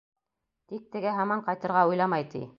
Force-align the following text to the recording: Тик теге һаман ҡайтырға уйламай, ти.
Тик 0.71 0.89
теге 0.95 1.13
һаман 1.19 1.45
ҡайтырға 1.51 1.89
уйламай, 1.93 2.31
ти. 2.35 2.49